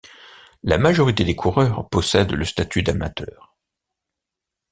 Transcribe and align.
La 0.63 0.79
majorité 0.79 1.23
des 1.23 1.35
coureurs 1.35 1.87
possèdent 1.87 2.31
le 2.31 2.43
statut 2.43 2.81
d'amateurs. 2.81 3.53